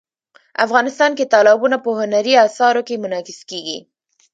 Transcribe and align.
افغانستان 0.65 1.11
کې 1.17 1.29
تالابونه 1.33 1.77
په 1.85 1.89
هنري 1.99 2.33
اثارو 2.47 2.81
کې 2.87 3.01
منعکس 3.03 3.39
کېږي. 3.49 3.77